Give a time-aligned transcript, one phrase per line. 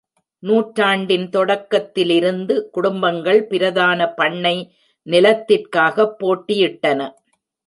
[0.43, 4.55] நூற்றாண்டின் தொடக்கத்திலிருந்து, குடும்பங்கள் பிரதான பண்ணை
[5.07, 6.99] நிலத்திற்காக போட்டியிட்டன.